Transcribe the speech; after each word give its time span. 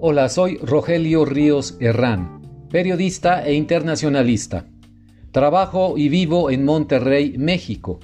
Hola, 0.00 0.28
soy 0.28 0.58
Rogelio 0.58 1.24
Ríos 1.24 1.76
Herrán, 1.80 2.68
periodista 2.70 3.44
e 3.44 3.54
internacionalista. 3.54 4.64
Trabajo 5.32 5.94
y 5.98 6.08
vivo 6.08 6.52
en 6.52 6.64
Monterrey, 6.64 7.36
México. 7.36 7.98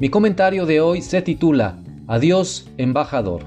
Mi 0.00 0.08
comentario 0.08 0.64
de 0.64 0.80
hoy 0.80 1.02
se 1.02 1.20
titula 1.20 1.82
Adiós, 2.06 2.70
embajador. 2.78 3.42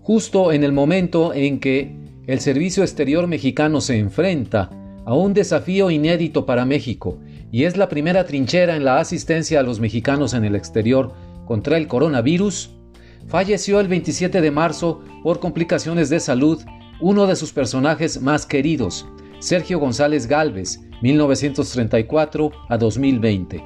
Justo 0.00 0.52
en 0.52 0.62
el 0.62 0.70
momento 0.70 1.34
en 1.34 1.58
que 1.58 1.92
el 2.28 2.38
Servicio 2.38 2.84
Exterior 2.84 3.26
mexicano 3.26 3.80
se 3.80 3.98
enfrenta 3.98 4.70
a 5.04 5.12
un 5.12 5.34
desafío 5.34 5.90
inédito 5.90 6.46
para 6.46 6.64
México 6.64 7.18
y 7.50 7.64
es 7.64 7.76
la 7.76 7.88
primera 7.88 8.26
trinchera 8.26 8.76
en 8.76 8.84
la 8.84 9.00
asistencia 9.00 9.58
a 9.58 9.64
los 9.64 9.80
mexicanos 9.80 10.34
en 10.34 10.44
el 10.44 10.54
exterior 10.54 11.14
contra 11.46 11.78
el 11.78 11.88
coronavirus, 11.88 12.70
falleció 13.26 13.80
el 13.80 13.88
27 13.88 14.40
de 14.40 14.50
marzo 14.52 15.02
por 15.24 15.40
complicaciones 15.40 16.10
de 16.10 16.20
salud 16.20 16.62
uno 17.00 17.26
de 17.26 17.36
sus 17.36 17.52
personajes 17.52 18.20
más 18.22 18.46
queridos, 18.46 19.06
Sergio 19.38 19.78
González 19.78 20.26
Galvez, 20.26 20.80
1934 21.02 22.50
a 22.68 22.78
2020, 22.78 23.62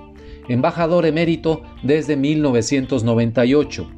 embajador 0.49 1.07
emérito 1.07 1.63
desde 1.83 2.17
1998. 2.17 3.91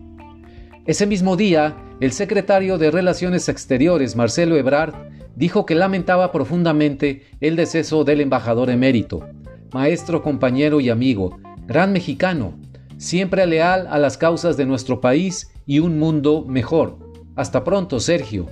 Ese 0.85 1.07
mismo 1.07 1.37
día, 1.37 1.77
el 2.01 2.13
secretario 2.13 2.77
de 2.77 2.91
Relaciones 2.91 3.49
Exteriores, 3.49 4.17
Marcelo 4.17 4.57
Ebrard, 4.57 4.95
dijo 5.35 5.65
que 5.65 5.75
lamentaba 5.75 6.31
profundamente 6.31 7.23
el 7.41 7.57
deceso 7.57 8.05
del 8.05 8.21
embajador 8.21 8.69
emérito, 8.69 9.27
maestro, 9.73 10.23
compañero 10.23 10.81
y 10.81 10.91
amigo, 10.91 11.39
gran 11.67 11.93
mexicano, 11.93 12.59
siempre 12.99 13.47
leal 13.47 13.87
a 13.91 13.99
las 13.99 14.19
causas 14.19 14.57
de 14.57 14.67
nuestro 14.67 15.01
país 15.01 15.51
y 15.65 15.79
un 15.79 15.99
mundo 15.99 16.45
mejor. 16.47 16.99
Hasta 17.35 17.65
pronto, 17.65 17.99
Sergio. 17.99 18.49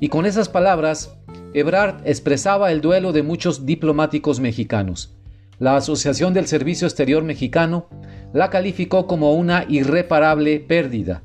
Y 0.00 0.08
con 0.08 0.26
esas 0.26 0.48
palabras, 0.48 1.16
Ebrard 1.54 2.06
expresaba 2.06 2.70
el 2.70 2.80
duelo 2.80 3.12
de 3.12 3.22
muchos 3.22 3.64
diplomáticos 3.64 4.40
mexicanos. 4.40 5.14
La 5.58 5.76
Asociación 5.76 6.34
del 6.34 6.46
Servicio 6.46 6.86
Exterior 6.86 7.22
Mexicano 7.22 7.88
la 8.34 8.50
calificó 8.50 9.06
como 9.06 9.32
una 9.32 9.64
irreparable 9.68 10.60
pérdida. 10.60 11.22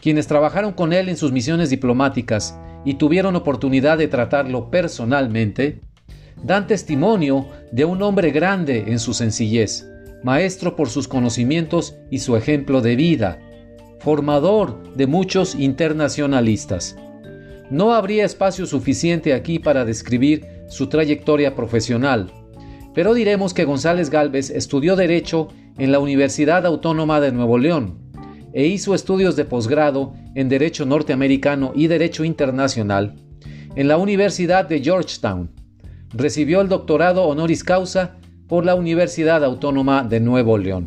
Quienes 0.00 0.28
trabajaron 0.28 0.72
con 0.72 0.92
él 0.92 1.08
en 1.08 1.16
sus 1.16 1.32
misiones 1.32 1.68
diplomáticas 1.70 2.56
y 2.84 2.94
tuvieron 2.94 3.34
oportunidad 3.34 3.98
de 3.98 4.06
tratarlo 4.06 4.70
personalmente, 4.70 5.80
dan 6.44 6.68
testimonio 6.68 7.48
de 7.72 7.84
un 7.84 8.02
hombre 8.02 8.30
grande 8.30 8.84
en 8.86 9.00
su 9.00 9.14
sencillez, 9.14 9.90
maestro 10.22 10.76
por 10.76 10.88
sus 10.88 11.08
conocimientos 11.08 11.96
y 12.08 12.20
su 12.20 12.36
ejemplo 12.36 12.82
de 12.82 12.94
vida, 12.94 13.40
formador 13.98 14.94
de 14.94 15.08
muchos 15.08 15.56
internacionalistas. 15.56 16.96
No 17.70 17.94
habría 17.94 18.24
espacio 18.24 18.64
suficiente 18.64 19.34
aquí 19.34 19.58
para 19.58 19.84
describir 19.84 20.46
su 20.68 20.86
trayectoria 20.86 21.56
profesional, 21.56 22.30
pero 22.94 23.12
diremos 23.12 23.54
que 23.54 23.64
González 23.64 24.08
Galvez 24.08 24.50
estudió 24.50 24.94
Derecho 24.94 25.48
en 25.76 25.90
la 25.90 25.98
Universidad 25.98 26.64
Autónoma 26.64 27.20
de 27.20 27.32
Nuevo 27.32 27.58
León 27.58 27.98
e 28.52 28.66
hizo 28.68 28.94
estudios 28.94 29.34
de 29.34 29.44
posgrado 29.44 30.14
en 30.34 30.48
Derecho 30.48 30.86
Norteamericano 30.86 31.72
y 31.74 31.88
Derecho 31.88 32.24
Internacional 32.24 33.16
en 33.74 33.88
la 33.88 33.98
Universidad 33.98 34.66
de 34.66 34.80
Georgetown. 34.80 35.50
Recibió 36.14 36.60
el 36.60 36.68
doctorado 36.68 37.24
honoris 37.24 37.64
causa 37.64 38.16
por 38.46 38.64
la 38.64 38.76
Universidad 38.76 39.44
Autónoma 39.44 40.04
de 40.04 40.20
Nuevo 40.20 40.56
León. 40.56 40.86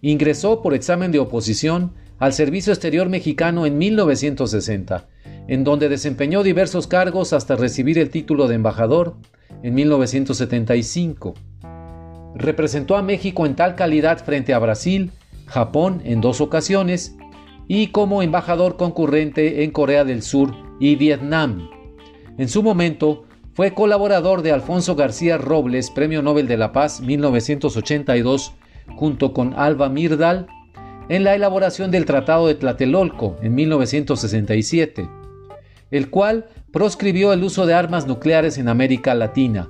Ingresó 0.00 0.62
por 0.62 0.72
examen 0.72 1.12
de 1.12 1.18
oposición 1.18 1.92
al 2.18 2.32
Servicio 2.32 2.72
Exterior 2.72 3.08
Mexicano 3.10 3.66
en 3.66 3.78
1960 3.78 5.11
en 5.48 5.64
donde 5.64 5.88
desempeñó 5.88 6.42
diversos 6.42 6.86
cargos 6.86 7.32
hasta 7.32 7.56
recibir 7.56 7.98
el 7.98 8.10
título 8.10 8.48
de 8.48 8.54
embajador 8.54 9.16
en 9.62 9.74
1975. 9.74 11.34
Representó 12.34 12.96
a 12.96 13.02
México 13.02 13.46
en 13.46 13.56
tal 13.56 13.74
calidad 13.74 14.24
frente 14.24 14.54
a 14.54 14.58
Brasil, 14.58 15.10
Japón 15.46 16.00
en 16.04 16.20
dos 16.20 16.40
ocasiones 16.40 17.16
y 17.68 17.88
como 17.88 18.22
embajador 18.22 18.76
concurrente 18.76 19.64
en 19.64 19.70
Corea 19.70 20.04
del 20.04 20.22
Sur 20.22 20.54
y 20.80 20.96
Vietnam. 20.96 21.68
En 22.38 22.48
su 22.48 22.62
momento, 22.62 23.24
fue 23.54 23.74
colaborador 23.74 24.40
de 24.40 24.52
Alfonso 24.52 24.96
García 24.96 25.36
Robles, 25.36 25.90
Premio 25.90 26.22
Nobel 26.22 26.48
de 26.48 26.56
la 26.56 26.72
Paz 26.72 27.02
1982, 27.02 28.54
junto 28.96 29.34
con 29.34 29.52
Alba 29.54 29.90
Mirdal, 29.90 30.46
en 31.10 31.24
la 31.24 31.34
elaboración 31.34 31.90
del 31.90 32.06
Tratado 32.06 32.46
de 32.46 32.54
Tlatelolco 32.54 33.36
en 33.42 33.54
1967 33.54 35.21
el 35.92 36.10
cual 36.10 36.46
proscribió 36.72 37.32
el 37.32 37.44
uso 37.44 37.66
de 37.66 37.74
armas 37.74 38.08
nucleares 38.08 38.58
en 38.58 38.68
América 38.68 39.14
Latina. 39.14 39.68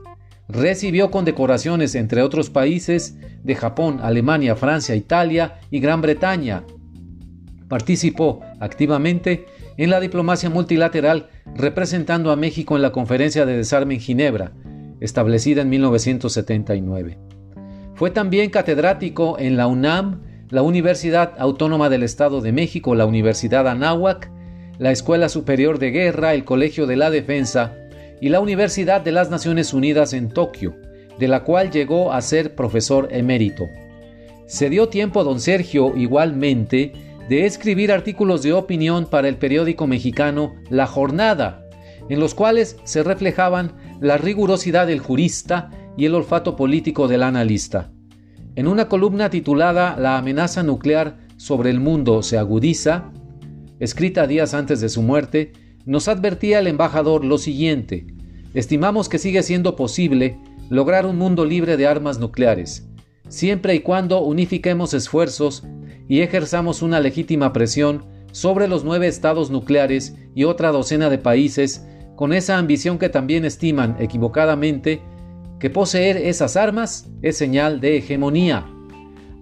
Recibió 0.48 1.10
condecoraciones 1.10 1.94
entre 1.94 2.22
otros 2.22 2.48
países 2.48 3.18
de 3.42 3.54
Japón, 3.54 3.98
Alemania, 4.02 4.56
Francia, 4.56 4.94
Italia 4.94 5.60
y 5.70 5.80
Gran 5.80 6.00
Bretaña. 6.00 6.64
Participó 7.68 8.40
activamente 8.60 9.46
en 9.76 9.90
la 9.90 10.00
diplomacia 10.00 10.48
multilateral 10.48 11.28
representando 11.54 12.30
a 12.30 12.36
México 12.36 12.76
en 12.76 12.82
la 12.82 12.92
Conferencia 12.92 13.44
de 13.44 13.56
Desarme 13.56 13.94
en 13.94 14.00
Ginebra, 14.00 14.52
establecida 15.00 15.62
en 15.62 15.70
1979. 15.70 17.18
Fue 17.94 18.10
también 18.10 18.50
catedrático 18.50 19.38
en 19.38 19.56
la 19.56 19.66
UNAM, 19.66 20.22
la 20.50 20.62
Universidad 20.62 21.32
Autónoma 21.38 21.88
del 21.88 22.02
Estado 22.02 22.40
de 22.40 22.52
México, 22.52 22.94
la 22.94 23.06
Universidad 23.06 23.66
Anáhuac 23.66 24.30
la 24.82 24.90
Escuela 24.90 25.28
Superior 25.28 25.78
de 25.78 25.92
Guerra, 25.92 26.34
el 26.34 26.44
Colegio 26.44 26.88
de 26.88 26.96
la 26.96 27.08
Defensa 27.08 27.76
y 28.20 28.30
la 28.30 28.40
Universidad 28.40 29.00
de 29.00 29.12
las 29.12 29.30
Naciones 29.30 29.72
Unidas 29.72 30.12
en 30.12 30.28
Tokio, 30.28 30.74
de 31.20 31.28
la 31.28 31.44
cual 31.44 31.70
llegó 31.70 32.12
a 32.12 32.20
ser 32.20 32.56
profesor 32.56 33.06
emérito. 33.12 33.68
Se 34.46 34.70
dio 34.70 34.88
tiempo 34.88 35.20
a 35.20 35.22
don 35.22 35.38
Sergio, 35.38 35.96
igualmente, 35.96 36.94
de 37.28 37.46
escribir 37.46 37.92
artículos 37.92 38.42
de 38.42 38.54
opinión 38.54 39.06
para 39.06 39.28
el 39.28 39.36
periódico 39.36 39.86
mexicano 39.86 40.56
La 40.68 40.88
Jornada, 40.88 41.64
en 42.08 42.18
los 42.18 42.34
cuales 42.34 42.76
se 42.82 43.04
reflejaban 43.04 43.74
la 44.00 44.18
rigurosidad 44.18 44.88
del 44.88 44.98
jurista 44.98 45.70
y 45.96 46.06
el 46.06 46.16
olfato 46.16 46.56
político 46.56 47.06
del 47.06 47.22
analista. 47.22 47.92
En 48.56 48.66
una 48.66 48.88
columna 48.88 49.30
titulada 49.30 49.94
La 49.96 50.18
amenaza 50.18 50.64
nuclear 50.64 51.18
sobre 51.36 51.70
el 51.70 51.78
mundo 51.78 52.24
se 52.24 52.36
agudiza, 52.36 53.12
escrita 53.82 54.28
días 54.28 54.54
antes 54.54 54.80
de 54.80 54.88
su 54.88 55.02
muerte, 55.02 55.50
nos 55.84 56.06
advertía 56.06 56.60
el 56.60 56.68
embajador 56.68 57.24
lo 57.24 57.36
siguiente, 57.36 58.06
estimamos 58.54 59.08
que 59.08 59.18
sigue 59.18 59.42
siendo 59.42 59.74
posible 59.74 60.38
lograr 60.70 61.04
un 61.04 61.18
mundo 61.18 61.44
libre 61.44 61.76
de 61.76 61.88
armas 61.88 62.20
nucleares, 62.20 62.88
siempre 63.28 63.74
y 63.74 63.80
cuando 63.80 64.22
unifiquemos 64.22 64.94
esfuerzos 64.94 65.64
y 66.08 66.20
ejerzamos 66.20 66.80
una 66.80 67.00
legítima 67.00 67.52
presión 67.52 68.04
sobre 68.30 68.68
los 68.68 68.84
nueve 68.84 69.08
estados 69.08 69.50
nucleares 69.50 70.14
y 70.32 70.44
otra 70.44 70.70
docena 70.70 71.10
de 71.10 71.18
países 71.18 71.84
con 72.14 72.32
esa 72.32 72.58
ambición 72.58 72.98
que 72.98 73.08
también 73.08 73.44
estiman 73.44 73.96
equivocadamente 73.98 75.02
que 75.58 75.70
poseer 75.70 76.18
esas 76.18 76.56
armas 76.56 77.10
es 77.20 77.36
señal 77.36 77.80
de 77.80 77.96
hegemonía. 77.96 78.71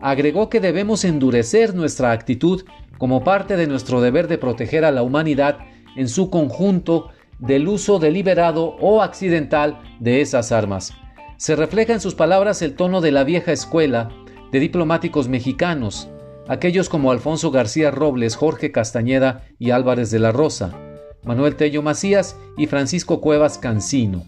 Agregó 0.01 0.49
que 0.49 0.61
debemos 0.61 1.05
endurecer 1.05 1.75
nuestra 1.75 2.13
actitud 2.13 2.65
como 2.99 3.23
parte 3.23 3.57
de 3.57 3.67
nuestro 3.67 4.01
deber 4.01 4.29
de 4.29 4.39
proteger 4.39 4.85
a 4.85 4.91
la 4.91 5.03
humanidad 5.03 5.59
en 5.97 6.09
su 6.09 6.31
conjunto 6.31 7.09
del 7.39 7.69
uso 7.69 7.99
deliberado 7.99 8.77
o 8.81 9.03
accidental 9.03 9.81
de 9.99 10.21
esas 10.21 10.53
armas. 10.53 10.93
Se 11.37 11.57
refleja 11.57 11.93
en 11.93 12.01
sus 12.01 12.15
palabras 12.15 12.63
el 12.63 12.75
tono 12.75 13.01
de 13.01 13.13
la 13.13 13.25
vieja 13.25 13.53
escuela 13.53 14.11
de 14.53 14.61
diplomáticos 14.61 15.29
mexicanos, 15.29 16.09
aquellos 16.49 16.89
como 16.89 17.13
Alfonso 17.13 17.51
García 17.51 17.91
Robles, 17.91 18.37
Jorge 18.37 18.73
Castañeda 18.73 19.45
y 19.59 19.71
Álvarez 19.71 20.11
de 20.11 20.19
la 20.19 20.33
Rosa, 20.33 20.77
Manuel 21.25 21.57
Tello 21.57 21.83
Macías 21.83 22.37
y 22.57 22.67
Francisco 22.67 23.21
Cuevas 23.21 23.59
Cancino, 23.59 24.25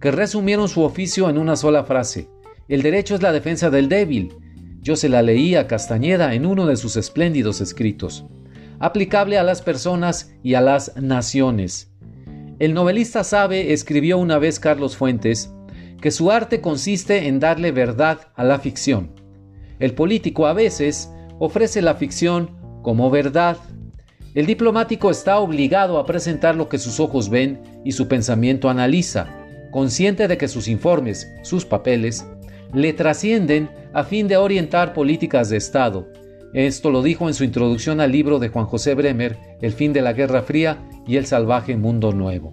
que 0.00 0.10
resumieron 0.10 0.68
su 0.68 0.82
oficio 0.82 1.28
en 1.28 1.38
una 1.38 1.56
sola 1.56 1.84
frase, 1.84 2.28
el 2.68 2.82
derecho 2.82 3.16
es 3.16 3.22
la 3.22 3.32
defensa 3.32 3.68
del 3.68 3.88
débil, 3.88 4.32
yo 4.82 4.96
se 4.96 5.08
la 5.08 5.22
leí 5.22 5.54
a 5.54 5.66
Castañeda 5.66 6.34
en 6.34 6.46
uno 6.46 6.66
de 6.66 6.76
sus 6.76 6.96
espléndidos 6.96 7.60
escritos, 7.60 8.24
aplicable 8.78 9.38
a 9.38 9.42
las 9.42 9.62
personas 9.62 10.34
y 10.42 10.54
a 10.54 10.60
las 10.60 10.96
naciones. 10.96 11.92
El 12.58 12.74
novelista 12.74 13.24
sabe, 13.24 13.72
escribió 13.72 14.18
una 14.18 14.38
vez 14.38 14.58
Carlos 14.58 14.96
Fuentes, 14.96 15.52
que 16.00 16.10
su 16.10 16.30
arte 16.30 16.60
consiste 16.60 17.28
en 17.28 17.40
darle 17.40 17.72
verdad 17.72 18.28
a 18.34 18.44
la 18.44 18.58
ficción. 18.58 19.12
El 19.78 19.94
político 19.94 20.46
a 20.46 20.52
veces 20.52 21.10
ofrece 21.38 21.82
la 21.82 21.94
ficción 21.94 22.56
como 22.82 23.10
verdad. 23.10 23.58
El 24.34 24.46
diplomático 24.46 25.10
está 25.10 25.38
obligado 25.38 25.98
a 25.98 26.06
presentar 26.06 26.54
lo 26.54 26.68
que 26.68 26.78
sus 26.78 27.00
ojos 27.00 27.28
ven 27.28 27.60
y 27.84 27.92
su 27.92 28.08
pensamiento 28.08 28.70
analiza, 28.70 29.26
consciente 29.70 30.28
de 30.28 30.38
que 30.38 30.48
sus 30.48 30.68
informes, 30.68 31.30
sus 31.42 31.64
papeles, 31.64 32.26
le 32.72 32.92
trascienden 32.92 33.70
a 33.92 34.04
fin 34.04 34.28
de 34.28 34.36
orientar 34.36 34.92
políticas 34.92 35.48
de 35.50 35.56
Estado, 35.56 36.08
Esto 36.52 36.90
lo 36.90 37.02
dijo 37.02 37.28
en 37.28 37.34
su 37.34 37.44
introducción 37.44 38.00
al 38.00 38.10
libro 38.10 38.40
de 38.40 38.48
Juan 38.48 38.66
José 38.66 38.94
Bremer, 38.94 39.38
El 39.60 39.72
fin 39.72 39.92
de 39.92 40.02
la 40.02 40.12
Guerra 40.12 40.42
Fría 40.42 40.78
y 41.06 41.16
el 41.16 41.26
salvaje 41.26 41.76
mundo 41.76 42.12
nuevo. 42.12 42.52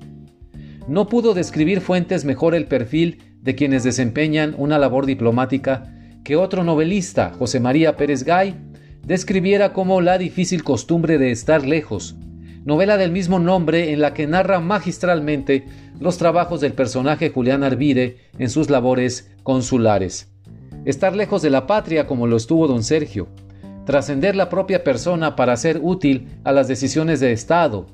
No 0.87 1.07
pudo 1.07 1.33
describir 1.33 1.81
Fuentes 1.81 2.23
mejor 2.23 2.53
el 2.53 2.67
perfil 2.67 3.23
de 3.41 3.55
quienes 3.55 3.83
desempeñan 3.83 4.53
una 4.57 4.77
labor 4.77 5.05
diplomática 5.05 5.93
que 6.23 6.35
otro 6.35 6.63
novelista, 6.63 7.33
José 7.39 7.59
María 7.59 7.97
Pérez 7.97 8.23
Gay, 8.23 8.55
describiera 9.03 9.73
como 9.73 10.01
la 10.01 10.17
difícil 10.17 10.63
costumbre 10.63 11.17
de 11.17 11.31
estar 11.31 11.65
lejos, 11.65 12.15
novela 12.67 12.97
del 12.97 13.11
mismo 13.11 13.39
nombre 13.39 13.93
en 13.93 14.01
la 14.01 14.13
que 14.13 14.27
narra 14.27 14.59
magistralmente 14.59 15.63
los 16.01 16.17
trabajos 16.17 16.59
del 16.59 16.73
personaje 16.73 17.29
Julián 17.29 17.63
Arvide 17.63 18.17
en 18.39 18.49
sus 18.49 18.69
labores 18.69 19.31
consulares. 19.43 20.33
Estar 20.83 21.15
lejos 21.15 21.41
de 21.41 21.49
la 21.49 21.65
patria 21.65 22.07
como 22.07 22.27
lo 22.27 22.35
estuvo 22.35 22.67
don 22.67 22.83
Sergio, 22.83 23.29
trascender 23.85 24.35
la 24.35 24.49
propia 24.49 24.83
persona 24.83 25.37
para 25.37 25.55
ser 25.55 25.79
útil 25.81 26.27
a 26.43 26.51
las 26.51 26.67
decisiones 26.67 27.21
de 27.21 27.31
Estado, 27.31 27.87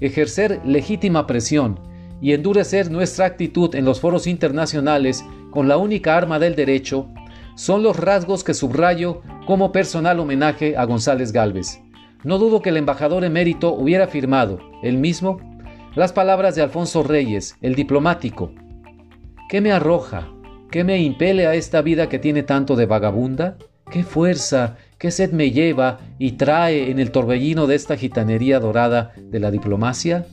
ejercer 0.00 0.58
legítima 0.64 1.26
presión 1.26 1.78
y 2.22 2.32
endurecer 2.32 2.90
nuestra 2.90 3.26
actitud 3.26 3.74
en 3.74 3.84
los 3.84 4.00
foros 4.00 4.26
internacionales 4.26 5.22
con 5.50 5.68
la 5.68 5.76
única 5.76 6.16
arma 6.16 6.38
del 6.38 6.56
derecho, 6.56 7.10
son 7.56 7.82
los 7.82 7.98
rasgos 7.98 8.42
que 8.42 8.54
subrayo 8.54 9.20
como 9.46 9.70
personal 9.70 10.18
homenaje 10.18 10.78
a 10.78 10.84
González 10.86 11.30
Galvez. 11.30 11.83
No 12.24 12.38
dudo 12.38 12.62
que 12.62 12.70
el 12.70 12.78
embajador 12.78 13.22
emérito 13.22 13.74
hubiera 13.74 14.06
firmado, 14.06 14.58
él 14.82 14.96
mismo, 14.96 15.38
las 15.94 16.12
palabras 16.12 16.54
de 16.54 16.62
Alfonso 16.62 17.02
Reyes, 17.02 17.56
el 17.60 17.74
diplomático. 17.74 18.50
¿Qué 19.50 19.60
me 19.60 19.72
arroja? 19.72 20.32
¿Qué 20.70 20.84
me 20.84 20.98
impele 21.00 21.46
a 21.46 21.54
esta 21.54 21.82
vida 21.82 22.08
que 22.08 22.18
tiene 22.18 22.42
tanto 22.42 22.76
de 22.76 22.86
vagabunda? 22.86 23.58
¿Qué 23.90 24.02
fuerza, 24.02 24.76
qué 24.98 25.10
sed 25.10 25.32
me 25.32 25.50
lleva 25.50 26.00
y 26.18 26.32
trae 26.32 26.90
en 26.90 26.98
el 26.98 27.10
torbellino 27.10 27.66
de 27.66 27.74
esta 27.74 27.96
gitanería 27.96 28.58
dorada 28.58 29.12
de 29.16 29.38
la 29.38 29.50
diplomacia? 29.50 30.26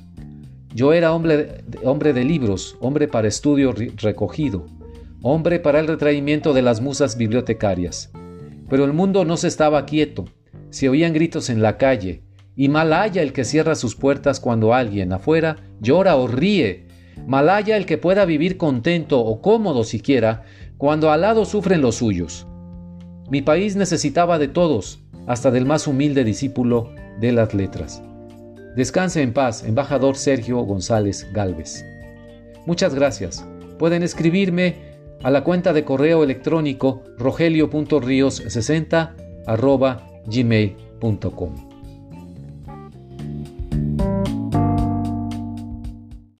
Yo 0.73 0.93
era 0.93 1.11
hombre, 1.11 1.65
hombre 1.83 2.13
de 2.13 2.23
libros, 2.23 2.77
hombre 2.79 3.09
para 3.09 3.27
estudio 3.27 3.73
recogido, 3.97 4.65
hombre 5.21 5.59
para 5.59 5.81
el 5.81 5.87
retraimiento 5.87 6.53
de 6.53 6.61
las 6.61 6.79
musas 6.79 7.17
bibliotecarias. 7.17 8.11
Pero 8.69 8.85
el 8.85 8.93
mundo 8.93 9.25
no 9.25 9.35
se 9.35 9.49
estaba 9.49 9.85
quieto, 9.85 10.25
se 10.71 10.89
oían 10.89 11.13
gritos 11.13 11.51
en 11.51 11.61
la 11.61 11.77
calle, 11.77 12.23
y 12.55 12.67
malaya 12.69 13.21
el 13.21 13.33
que 13.33 13.45
cierra 13.45 13.75
sus 13.75 13.95
puertas 13.95 14.39
cuando 14.39 14.73
alguien 14.73 15.13
afuera 15.13 15.57
llora 15.79 16.15
o 16.15 16.27
ríe. 16.27 16.87
Malaya 17.27 17.77
el 17.77 17.85
que 17.85 17.99
pueda 17.99 18.25
vivir 18.25 18.57
contento 18.57 19.19
o 19.19 19.41
cómodo 19.41 19.83
siquiera 19.83 20.43
cuando 20.77 21.11
al 21.11 21.21
lado 21.21 21.45
sufren 21.45 21.81
los 21.81 21.95
suyos. 21.95 22.47
Mi 23.29 23.41
país 23.41 23.75
necesitaba 23.75 24.39
de 24.39 24.47
todos, 24.47 24.99
hasta 25.27 25.51
del 25.51 25.65
más 25.65 25.87
humilde 25.87 26.23
discípulo 26.23 26.89
de 27.19 27.31
las 27.31 27.53
letras. 27.53 28.01
Descanse 28.75 29.21
en 29.21 29.33
paz, 29.33 29.63
embajador 29.63 30.15
Sergio 30.15 30.59
González 30.61 31.27
Galvez. 31.31 31.85
Muchas 32.65 32.95
gracias. 32.95 33.45
Pueden 33.77 34.01
escribirme 34.03 34.75
a 35.23 35.29
la 35.29 35.43
cuenta 35.43 35.73
de 35.73 35.83
correo 35.83 36.23
electrónico 36.23 37.03
rogelio.rios60 37.17 39.11
gmail.com. 40.27 41.70